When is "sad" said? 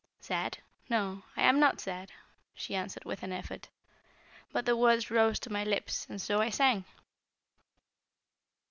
0.19-0.57, 1.79-2.11